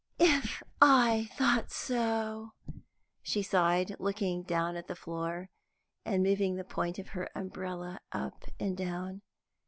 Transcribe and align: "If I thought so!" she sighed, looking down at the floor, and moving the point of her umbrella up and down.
"If 0.17 0.63
I 0.81 1.29
thought 1.35 1.69
so!" 1.69 2.53
she 3.21 3.43
sighed, 3.43 3.95
looking 3.99 4.41
down 4.41 4.75
at 4.75 4.87
the 4.87 4.95
floor, 4.95 5.51
and 6.03 6.23
moving 6.23 6.55
the 6.55 6.63
point 6.63 6.97
of 6.97 7.09
her 7.09 7.29
umbrella 7.35 7.99
up 8.11 8.45
and 8.59 8.75
down. 8.75 9.21